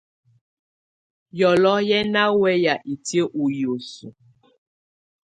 [1.39, 4.09] Yɔlɔ̀ɔ̀ yɛ́ ná wɛyá itiǝ́ ɔ́ hiǝ́suǝ.